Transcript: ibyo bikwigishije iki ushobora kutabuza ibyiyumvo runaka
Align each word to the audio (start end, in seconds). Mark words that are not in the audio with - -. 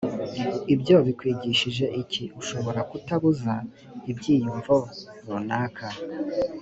ibyo 0.73 0.97
bikwigishije 1.07 1.85
iki 2.01 2.23
ushobora 2.41 2.79
kutabuza 2.89 3.53
ibyiyumvo 4.11 4.75
runaka 5.27 5.87